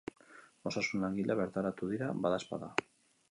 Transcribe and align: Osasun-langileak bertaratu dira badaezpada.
Osasun-langileak 0.69 1.41
bertaratu 1.41 1.91
dira 1.93 2.09
badaezpada. 2.27 2.73